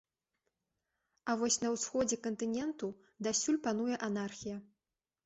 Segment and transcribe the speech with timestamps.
[1.33, 2.89] А вось на ўсходзе кантыненту
[3.29, 4.57] дасюль пануе анархія.